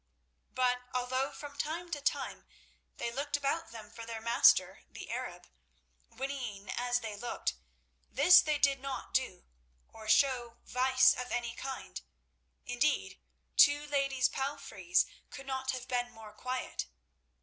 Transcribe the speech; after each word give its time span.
But 0.55 0.79
although 0.95 1.29
from 1.31 1.55
time 1.59 1.91
to 1.91 2.01
time 2.01 2.47
they 2.97 3.11
looked 3.11 3.37
about 3.37 3.69
them 3.69 3.91
for 3.91 4.03
their 4.03 4.19
master, 4.19 4.81
the 4.89 5.11
Arab, 5.11 5.45
whinnying 6.09 6.71
as 6.71 7.01
they 7.01 7.15
looked, 7.15 7.53
this 8.09 8.41
they 8.41 8.57
did 8.57 8.79
not 8.79 9.13
do, 9.13 9.45
or 9.87 10.09
show 10.09 10.57
vice 10.65 11.13
of 11.13 11.31
any 11.31 11.53
kind; 11.55 12.01
indeed, 12.65 13.19
two 13.55 13.87
Iadies' 13.89 14.27
palfreys 14.31 15.05
could 15.29 15.45
not 15.45 15.69
have 15.69 15.87
been 15.87 16.09
more 16.11 16.33
quiet. 16.33 16.87